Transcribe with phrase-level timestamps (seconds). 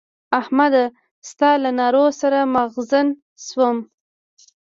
[0.39, 0.83] احمده!
[1.29, 3.07] ستا له نارو سر مغزن
[3.45, 3.77] شوم.